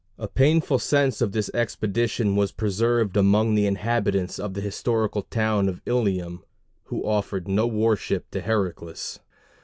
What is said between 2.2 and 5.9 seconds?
was preserved among the inhabitants of the historical town of